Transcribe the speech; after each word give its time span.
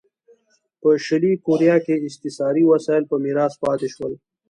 په 0.81 0.89
شلي 1.05 1.33
کوریا 1.45 1.75
کې 1.85 2.03
استثاري 2.07 2.63
وسایل 2.71 3.03
په 3.11 3.15
میراث 3.23 3.53
پاتې 3.63 3.87
شول. 3.93 4.13